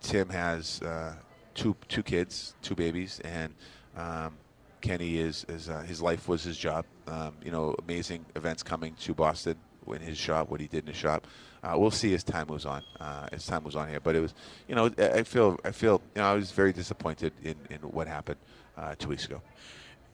Tim 0.00 0.30
has 0.30 0.80
uh, 0.80 1.12
two 1.52 1.76
two 1.88 2.02
kids, 2.02 2.54
two 2.62 2.74
babies, 2.74 3.20
and 3.22 3.52
um, 3.98 4.38
Kenny 4.80 5.18
is 5.18 5.44
is 5.50 5.68
uh, 5.68 5.82
his 5.82 6.00
life 6.00 6.26
was 6.26 6.42
his 6.42 6.56
job. 6.56 6.86
Um, 7.06 7.34
you 7.44 7.50
know, 7.50 7.74
amazing 7.82 8.24
events 8.34 8.62
coming 8.62 8.94
to 9.00 9.12
Boston 9.12 9.56
in 9.86 10.00
his 10.00 10.18
shop, 10.18 10.48
what 10.48 10.60
he 10.60 10.66
did 10.66 10.84
in 10.84 10.88
his 10.88 10.96
shop. 10.96 11.26
Uh, 11.62 11.74
we'll 11.76 11.90
see 11.90 12.12
as 12.14 12.24
time 12.24 12.48
moves 12.48 12.66
on. 12.66 12.82
Uh, 12.98 13.28
as 13.32 13.46
time 13.46 13.62
moves 13.62 13.76
on 13.76 13.88
here, 13.88 14.00
but 14.00 14.16
it 14.16 14.20
was, 14.20 14.34
you 14.68 14.74
know, 14.74 14.90
I 14.98 15.22
feel, 15.22 15.58
I 15.64 15.70
feel, 15.70 16.02
you 16.14 16.20
know, 16.20 16.28
I 16.28 16.34
was 16.34 16.50
very 16.50 16.72
disappointed 16.72 17.32
in, 17.44 17.54
in 17.70 17.78
what 17.78 18.08
happened 18.08 18.38
uh, 18.76 18.94
two 18.98 19.08
weeks 19.08 19.24
ago. 19.26 19.40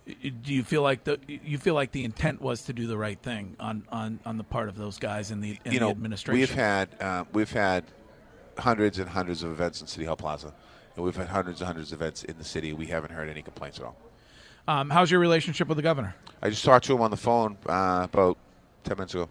Do 0.06 0.54
you 0.54 0.62
feel 0.62 0.80
like 0.80 1.04
the 1.04 1.18
you 1.26 1.58
feel 1.58 1.74
like 1.74 1.92
the 1.92 2.04
intent 2.04 2.40
was 2.40 2.62
to 2.62 2.72
do 2.72 2.86
the 2.86 2.96
right 2.96 3.18
thing 3.18 3.56
on, 3.60 3.84
on, 3.90 4.20
on 4.24 4.38
the 4.38 4.44
part 4.44 4.70
of 4.70 4.76
those 4.76 4.98
guys 4.98 5.30
in 5.30 5.40
the, 5.42 5.58
in 5.66 5.72
you 5.72 5.80
know, 5.80 5.88
the 5.88 5.92
administration? 5.92 6.40
We've 6.40 6.54
had 6.54 6.88
uh, 6.98 7.24
we've 7.34 7.52
had 7.52 7.84
hundreds 8.56 8.98
and 8.98 9.08
hundreds 9.08 9.42
of 9.42 9.50
events 9.50 9.82
in 9.82 9.86
City 9.86 10.06
Hall 10.06 10.16
Plaza, 10.16 10.54
and 10.96 11.04
we've 11.04 11.14
had 11.16 11.28
hundreds 11.28 11.60
and 11.60 11.66
hundreds 11.66 11.92
of 11.92 12.00
events 12.00 12.24
in 12.24 12.38
the 12.38 12.44
city. 12.44 12.72
We 12.72 12.86
haven't 12.86 13.12
heard 13.12 13.28
any 13.28 13.42
complaints 13.42 13.78
at 13.78 13.84
all. 13.84 13.96
Um, 14.66 14.88
how's 14.90 15.10
your 15.10 15.20
relationship 15.20 15.68
with 15.68 15.76
the 15.76 15.82
governor? 15.82 16.14
I 16.42 16.48
just 16.50 16.64
talked 16.64 16.86
to 16.86 16.94
him 16.94 17.02
on 17.02 17.10
the 17.10 17.16
phone 17.18 17.58
uh, 17.66 18.00
about 18.04 18.38
ten 18.84 18.96
minutes 18.96 19.14
ago. 19.14 19.28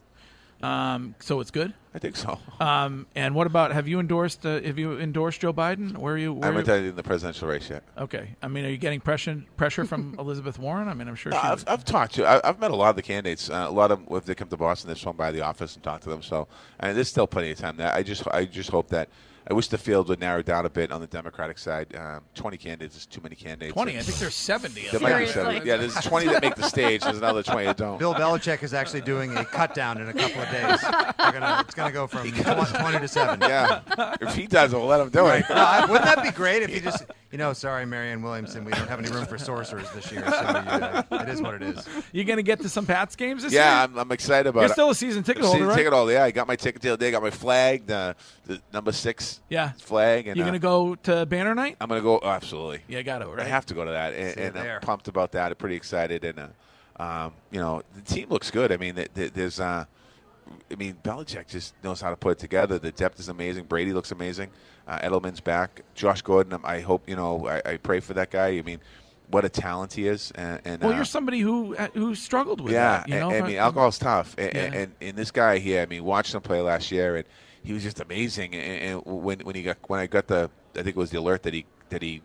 Um, 0.62 1.16
so 1.20 1.40
it's 1.40 1.52
good. 1.52 1.74
I 1.94 2.00
think 2.00 2.16
so. 2.16 2.40
Um, 2.60 3.08
and 3.16 3.34
what 3.36 3.48
about 3.48 3.72
have 3.72 3.88
you 3.88 4.00
endorsed? 4.00 4.46
Uh, 4.46 4.62
have 4.62 4.78
you 4.78 5.00
endorsed 5.00 5.42
Joe 5.42 5.54
Biden? 5.54 5.98
Where 5.98 6.14
are 6.14 6.18
you? 6.18 6.34
Where 6.34 6.44
I 6.44 6.48
haven't 6.48 6.66
done 6.66 6.84
in 6.86 6.96
the 6.96 7.04
presidential 7.04 7.48
race 7.48 7.70
yet. 7.70 7.84
Okay. 7.98 8.36
I 8.42 8.48
mean, 8.48 8.66
are 8.66 8.70
you 8.70 8.78
getting 8.78 9.00
pressure 9.00 9.44
pressure 9.56 9.86
from 9.86 10.16
Elizabeth 10.20 10.60
Warren? 10.60 10.88
I 10.88 10.94
mean, 10.94 11.08
I'm 11.08 11.16
sure. 11.16 11.32
No, 11.32 11.40
I've, 11.40 11.64
I've, 11.68 11.86
talked 11.86 12.16
to. 12.16 12.28
I, 12.28 12.42
have 12.44 12.60
met 12.60 12.72
a 12.72 12.76
lot 12.76 12.92
of 12.92 12.96
the 12.96 13.02
candidates. 13.02 13.50
Uh, 13.50 13.66
a 13.68 13.72
lot 13.72 13.92
of 13.92 14.06
them, 14.06 14.16
if 14.16 14.26
they 14.26 14.36
come 14.36 14.48
to 14.50 14.58
Boston, 14.58 14.90
they've 14.90 14.98
swung 14.98 15.16
by 15.16 15.32
the 15.32 15.42
office 15.42 15.76
and 15.76 15.84
talk 15.84 16.02
to 16.02 16.10
them. 16.10 16.22
So, 16.22 16.48
and 16.80 16.96
there's 16.96 17.10
still 17.10 17.28
plenty 17.28 17.52
of 17.52 17.58
time. 17.58 17.78
There. 17.78 17.92
I 17.92 18.04
just, 18.04 18.28
I 18.28 18.46
just 18.46 18.70
hope 18.70 18.90
that 18.90 19.10
I 19.50 19.54
wish 19.54 19.70
the 19.70 19.78
field 19.78 20.10
would 20.10 20.20
narrow 20.20 20.42
down 20.42 20.66
a 20.66 20.70
bit 20.70 20.92
on 20.92 21.00
the 21.00 21.08
Democratic 21.08 21.58
side. 21.58 21.96
Um, 21.96 22.22
Twenty 22.36 22.58
candidates 22.58 22.98
is 22.98 23.06
too 23.06 23.22
many 23.22 23.36
candidates. 23.36 23.74
Twenty, 23.74 23.98
I 23.98 24.02
think 24.02 24.18
there's 24.18 24.36
seventy. 24.36 24.88
There 24.92 25.00
might 25.00 25.20
be 25.20 25.28
seventy. 25.28 25.66
Yeah, 25.66 25.78
there's 25.78 25.96
twenty 25.96 26.28
that 26.28 26.42
make 26.42 26.56
the 26.56 26.68
stage. 26.68 27.02
There's 27.02 27.18
another 27.18 27.44
twenty 27.44 27.66
that 27.66 27.78
don't. 27.78 27.98
Bill 27.98 28.14
Belichick 28.14 28.62
is 28.62 28.74
actually 28.74 29.02
doing 29.02 29.36
a 29.38 29.46
cut 29.46 29.74
down 29.74 30.02
in 30.02 30.10
a 30.10 30.14
couple 30.14 30.42
of 30.42 30.52
days. 30.52 30.82
Gonna, 31.18 31.62
it's 31.62 31.76
going 31.76 31.88
to 31.88 31.94
go 31.94 32.08
from 32.08 32.30
twenty 32.32 33.00
to 33.00 33.08
seven. 33.08 33.40
Yeah, 33.42 33.82
if 34.20 34.36
he 34.36 34.48
does, 34.48 34.74
we'll 34.74 34.86
let 34.86 35.00
him 35.00 35.10
do 35.10 35.26
it. 35.28 35.46
No, 35.50 35.86
wouldn't 35.90 36.06
that 36.06 36.24
be 36.24 36.32
great 36.32 36.64
if 36.64 36.74
he 36.74 36.82
just 36.82 37.06
you 37.32 37.38
know, 37.38 37.52
sorry, 37.52 37.86
Marianne 37.86 38.22
Williamson, 38.22 38.64
we 38.64 38.72
don't 38.72 38.88
have 38.88 39.00
any 39.00 39.10
room 39.10 39.26
for 39.26 39.38
sorcerers 39.38 39.90
this 39.92 40.12
year. 40.12 40.24
So 40.26 40.32
uh, 40.32 41.04
it 41.12 41.30
is 41.30 41.42
what 41.42 41.56
it 41.56 41.62
is. 41.62 41.88
You 42.14 42.24
going 42.24 42.38
to 42.38 42.44
get 42.44 42.62
to 42.62 42.70
some 42.70 42.86
Pats 42.86 43.16
games 43.18 43.44
this 43.44 43.52
yeah, 43.52 43.60
year? 43.60 43.72
Yeah, 43.72 43.84
I'm, 43.84 43.98
I'm, 43.98 44.12
excited 44.12 44.48
about 44.48 44.62
You're 44.62 44.70
it. 44.70 44.74
still 44.74 44.90
a 44.92 44.96
season 44.96 45.24
ticket 45.24 45.44
holder, 45.44 45.58
season 45.58 45.68
right? 45.68 45.76
ticket 45.76 45.94
holder, 45.94 46.14
yeah. 46.14 46.24
I 46.24 46.32
got 46.32 46.48
my 46.48 46.56
ticket 46.56 46.82
the 46.82 46.90
other 46.90 46.98
day. 46.98 47.10
I 47.10 47.12
got 47.12 47.22
my 47.22 47.30
flag, 47.30 47.86
the, 47.86 48.16
the 48.46 48.62
number 48.72 48.94
six 48.94 49.37
yeah. 49.50 49.72
flag. 49.74 50.28
And, 50.28 50.38
you 50.38 50.44
going 50.44 50.60
to 50.60 50.68
uh, 50.68 50.72
go 50.72 50.96
to 50.96 51.26
Banner 51.26 51.56
Night? 51.56 51.78
I'm 51.80 51.88
going 51.88 52.00
to 52.00 52.04
go, 52.04 52.20
oh, 52.22 52.30
absolutely. 52.30 52.82
Yeah, 52.88 53.02
got 53.02 53.20
to, 53.20 53.28
right? 53.28 53.46
I 53.46 53.50
have 53.50 53.66
to 53.68 53.74
go 53.74 53.86
to 53.86 53.92
that. 53.92 54.14
And, 54.14 54.38
and 54.38 54.58
I'm 54.58 54.82
pumped 54.82 55.08
about 55.08 55.32
that. 55.34 55.52
I'm 55.52 55.56
pretty 55.56 55.76
excited. 55.76 56.24
And, 56.24 56.40
uh, 56.40 57.02
um, 57.02 57.34
you 57.52 57.60
know, 57.60 57.82
the 57.96 58.02
team 58.02 58.30
looks 58.30 58.52
good. 58.52 58.72
I 58.72 58.78
mean, 58.78 59.06
there's– 59.14 59.60
uh, 59.62 59.86
I 60.72 60.76
mean, 60.76 60.98
Belichick 61.04 61.48
just 61.48 61.74
knows 61.84 62.02
how 62.02 62.10
to 62.10 62.16
put 62.16 62.32
it 62.34 62.40
together. 62.40 62.80
The 62.80 62.92
depth 62.92 63.20
is 63.20 63.30
amazing. 63.30 63.66
Brady 63.66 63.94
looks 63.94 64.12
amazing. 64.12 64.50
Uh, 64.88 65.00
Edelman's 65.00 65.42
back. 65.42 65.82
Josh 65.96 66.22
Gordon, 66.22 66.60
I 66.64 66.80
hope 66.80 67.08
you 67.10 67.16
know. 67.16 67.48
I, 67.48 67.74
I, 67.74 67.78
pray 67.78 68.00
for 68.00 68.14
that 68.14 68.32
guy. 68.32 68.58
I 68.58 68.62
mean, 68.62 68.80
what 69.30 69.44
a 69.44 69.50
talent 69.50 69.94
he 69.94 70.08
is. 70.08 70.32
And, 70.36 70.62
and 70.64 70.82
well, 70.82 70.94
uh, 70.94 70.96
you're 70.96 71.06
somebody 71.06 71.40
who 71.40 71.76
uh, 71.76 71.88
who 71.94 72.16
struggled 72.16 72.62
with 72.62 72.74
yeah, 72.74 73.00
that. 73.00 73.10
You 73.10 73.20
know? 73.20 73.32
I 73.32 73.42
mean, 73.42 73.58
alcohol's 73.58 74.00
tough. 74.00 74.36
And, 74.38 74.56
yeah. 74.56 74.80
and, 74.80 74.94
and, 75.02 75.18
this 75.18 75.32
guy 75.32 75.58
here, 75.58 75.82
I 75.82 75.86
mean, 75.86 76.04
watched 76.04 76.34
him 76.34 76.42
play 76.42 76.62
last 76.62 76.92
year, 76.92 77.18
and 77.18 77.26
he 77.68 77.74
was 77.74 77.84
just 77.84 78.00
amazing. 78.00 78.56
And, 78.56 79.06
and 79.06 79.24
when 79.24 79.40
when 79.42 79.56
he 79.56 79.64
got 79.64 79.78
when 79.88 80.00
I 80.00 80.08
got 80.08 80.28
the, 80.28 80.50
I 80.74 80.84
think 80.84 80.96
it 80.96 80.96
was 80.96 81.12
the 81.12 81.20
alert 81.20 81.44
that 81.44 81.54
he 81.54 81.66
that 81.90 82.02
he 82.02 82.22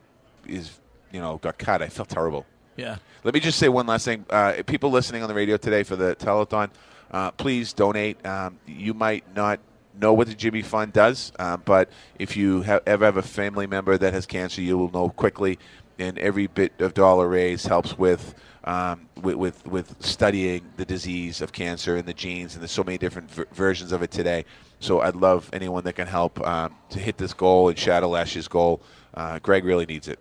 is 0.46 0.78
you 1.12 1.20
know 1.20 1.38
got 1.38 1.58
cut. 1.58 1.82
I 1.82 1.88
felt 1.88 2.08
terrible. 2.08 2.46
Yeah. 2.76 2.96
Let 3.22 3.34
me 3.34 3.40
just 3.40 3.58
say 3.58 3.68
one 3.68 3.86
last 3.86 4.04
thing. 4.04 4.24
Uh, 4.30 4.62
people 4.66 4.90
listening 4.90 5.22
on 5.22 5.28
the 5.28 5.34
radio 5.34 5.58
today 5.58 5.82
for 5.82 5.94
the 5.94 6.16
telethon 6.16 6.70
uh, 7.12 7.30
please 7.32 7.72
donate. 7.72 8.24
Um, 8.26 8.58
you 8.66 8.94
might 8.94 9.24
not 9.36 9.60
know 9.98 10.12
what 10.14 10.26
the 10.26 10.34
Jimmy 10.34 10.62
Fund 10.62 10.92
does, 10.92 11.32
uh, 11.38 11.58
but 11.58 11.90
if 12.18 12.36
you 12.36 12.62
have, 12.62 12.82
ever 12.86 13.04
have 13.04 13.18
a 13.18 13.22
family 13.22 13.66
member 13.66 13.98
that 13.98 14.14
has 14.14 14.26
cancer, 14.26 14.62
you 14.62 14.78
will 14.78 14.90
know 14.90 15.10
quickly. 15.10 15.58
And 15.98 16.18
every 16.18 16.46
bit 16.46 16.72
of 16.80 16.94
dollar 16.94 17.28
raised 17.28 17.66
helps 17.66 17.98
with, 17.98 18.34
um, 18.64 19.08
with, 19.20 19.36
with, 19.36 19.66
with 19.66 19.96
studying 20.00 20.62
the 20.76 20.84
disease 20.84 21.40
of 21.40 21.52
cancer 21.52 21.96
and 21.96 22.06
the 22.06 22.14
genes, 22.14 22.54
and 22.54 22.62
there's 22.62 22.70
so 22.70 22.84
many 22.84 22.98
different 22.98 23.30
v- 23.30 23.44
versions 23.52 23.92
of 23.92 24.02
it 24.02 24.10
today. 24.10 24.44
So 24.80 25.00
I'd 25.00 25.16
love 25.16 25.48
anyone 25.52 25.84
that 25.84 25.94
can 25.94 26.06
help 26.06 26.40
um, 26.46 26.74
to 26.90 26.98
hit 26.98 27.16
this 27.16 27.32
goal 27.32 27.68
and 27.68 27.78
shadow 27.78 28.14
year's 28.16 28.48
goal. 28.48 28.82
Uh, 29.14 29.38
Greg 29.38 29.64
really 29.64 29.86
needs 29.86 30.08
it. 30.08 30.18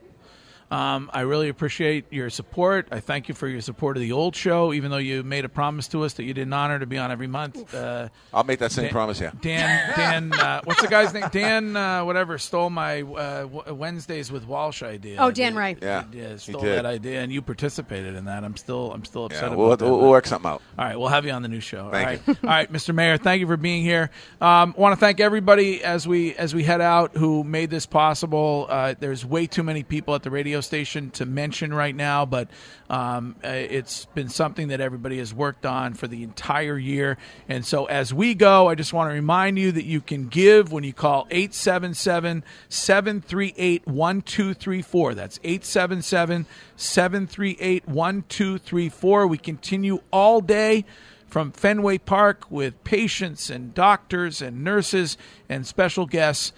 Um, 0.72 1.12
I 1.14 1.22
really 1.22 1.50
appreciate 1.50 2.06
your 2.12 2.30
support. 2.30 2.88
I 2.92 3.02
thank 3.02 3.28
you 3.28 3.36
for 3.36 3.48
your 3.50 3.60
support 3.60 3.98
of 3.98 4.02
the 4.02 4.14
old 4.14 4.38
show, 4.38 4.72
even 4.72 4.90
though 4.90 4.98
you 4.98 5.22
made 5.22 5.44
a 5.44 5.50
promise 5.50 5.90
to 5.90 6.06
us 6.06 6.14
that 6.14 6.24
you 6.24 6.34
didn't 6.34 6.54
honor 6.54 6.80
to 6.80 6.86
be 6.86 6.98
on 6.98 7.12
every 7.12 7.28
month. 7.28 7.76
Uh, 7.76 8.08
I'll 8.34 8.46
make 8.46 8.60
that 8.60 8.72
same 8.72 8.86
Dan, 8.86 8.92
promise, 8.94 9.20
yeah. 9.20 9.32
Dan, 9.42 9.94
Dan, 9.98 10.34
uh, 10.34 10.62
what's 10.64 10.82
the 10.82 10.88
guy's 10.88 11.14
name? 11.14 11.28
Dan, 11.30 11.76
uh, 11.76 12.06
whatever, 12.06 12.38
stole 12.38 12.70
my 12.70 13.02
uh, 13.02 13.74
Wednesdays 13.74 14.32
with 14.32 14.48
Walsh 14.48 14.82
idea. 14.82 15.18
Oh, 15.20 15.30
Dan 15.30 15.56
Wright. 15.56 15.78
Yeah, 15.82 16.06
yeah 16.14 16.38
stole 16.38 16.62
that 16.62 16.86
idea, 16.86 17.22
and 17.22 17.34
you 17.34 17.42
participated 17.42 18.16
in 18.16 18.26
that. 18.26 18.46
I'm 18.46 18.56
still, 18.56 18.94
I'm 18.94 19.04
still 19.04 19.26
upset 19.26 19.42
yeah, 19.42 19.48
about 19.48 19.58
we'll, 19.58 19.76
that. 19.76 19.86
We'll 19.86 20.10
work 20.10 20.26
something 20.26 20.50
out. 20.50 20.62
All 20.80 20.86
right, 20.86 20.98
we'll 20.98 21.10
have 21.10 21.26
you 21.26 21.32
on 21.32 21.42
the 21.42 21.50
new 21.50 21.60
show. 21.60 21.90
Thank 21.92 21.96
All 21.96 22.06
right, 22.06 22.22
you. 22.28 22.36
all 22.44 22.50
right, 22.50 22.72
Mr. 22.72 22.96
Mayor, 22.96 23.18
thank 23.18 23.42
you 23.42 23.48
for 23.48 23.58
being 23.58 23.84
here. 23.84 24.10
Um, 24.40 24.74
want 24.78 24.94
to 24.94 25.00
thank 25.00 25.20
everybody 25.20 25.84
as 25.84 26.08
we 26.08 26.34
as 26.36 26.56
we 26.56 26.64
head 26.64 26.80
out 26.80 27.18
who 27.18 27.44
made 27.44 27.70
this 27.70 27.86
possible. 27.86 28.68
Uh, 28.70 28.96
there's 28.98 29.26
way 29.26 29.48
too 29.48 29.64
many 29.64 29.84
people 29.84 30.16
at 30.16 30.24
the 30.24 30.32
radio 30.32 30.61
station 30.62 31.12
to 31.12 31.26
mention 31.26 31.74
right 31.74 31.96
now, 31.96 32.26
but 32.26 32.50
um, 32.90 33.36
uh, 33.44 33.50
it's 33.50 34.06
been 34.14 34.30
something 34.30 34.70
that 34.70 34.82
everybody 34.82 35.18
has 35.18 35.34
worked 35.34 35.66
on 35.66 35.94
for 35.94 36.08
the 36.08 36.24
entire 36.24 36.78
year. 36.78 37.18
And 37.48 37.66
so 37.66 37.86
as 37.86 38.14
we 38.14 38.34
go, 38.34 38.70
I 38.70 38.76
just 38.76 38.94
want 38.94 39.10
to 39.10 39.14
remind 39.14 39.58
you 39.60 39.72
that 39.72 39.86
you 39.86 40.02
can 40.02 40.28
give 40.28 40.72
when 40.72 40.84
you 40.84 40.94
call 40.94 41.28
877 41.32 42.44
738 42.70 43.88
1234. 43.88 45.16
That's 45.16 45.40
877 45.44 46.46
738 46.76 47.88
1234. 47.88 49.28
We 49.28 49.38
continue 49.38 50.00
all 50.12 50.42
day 50.42 50.86
from 51.32 51.52
Fenway 51.54 51.98
Park 51.98 52.52
with 52.52 52.84
patients 52.84 53.50
and 53.50 53.74
doctors 53.74 54.42
and 54.42 54.64
nurses 54.64 55.18
and 55.48 55.66
special 55.66 56.06
guests. 56.06 56.52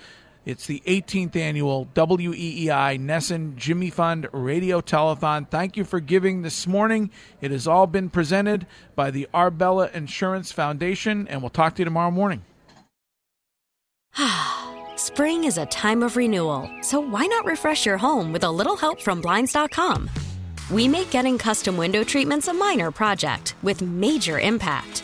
It's 0.45 0.67
the 0.67 0.83
18th 0.85 1.37
annual 1.37 1.87
WEEI 1.95 2.99
NESN 2.99 3.55
Jimmy 3.55 3.89
Fund 3.89 4.27
Radio 4.33 4.81
Telethon. 4.81 5.47
Thank 5.49 5.77
you 5.77 5.85
for 5.85 6.01
giving 6.01 6.41
this 6.41 6.67
morning. 6.67 7.11
It 7.39 7.51
has 7.51 7.65
all 7.65 7.87
been 7.87 8.09
presented 8.09 8.67
by 8.93 9.09
the 9.09 9.29
Arbella 9.33 9.89
Insurance 9.93 10.51
Foundation, 10.51 11.29
and 11.29 11.41
we'll 11.41 11.49
talk 11.49 11.75
to 11.75 11.79
you 11.81 11.85
tomorrow 11.85 12.11
morning. 12.11 12.43
Spring 14.97 15.45
is 15.45 15.57
a 15.57 15.65
time 15.67 16.03
of 16.03 16.17
renewal, 16.17 16.69
so 16.81 16.99
why 16.99 17.25
not 17.25 17.45
refresh 17.45 17.85
your 17.85 17.97
home 17.97 18.33
with 18.33 18.43
a 18.43 18.51
little 18.51 18.75
help 18.75 19.01
from 19.01 19.21
Blinds.com? 19.21 20.09
We 20.69 20.89
make 20.89 21.09
getting 21.09 21.37
custom 21.37 21.77
window 21.77 22.03
treatments 22.03 22.49
a 22.49 22.53
minor 22.53 22.91
project 22.91 23.55
with 23.63 23.81
major 23.81 24.41
impact. 24.41 25.03